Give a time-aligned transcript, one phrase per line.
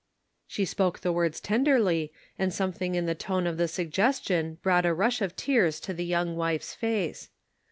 [0.47, 4.95] She spoke the words tenderly, and something in the tone of the suggestion brought a
[4.95, 7.29] rush of tears to the young wife's face.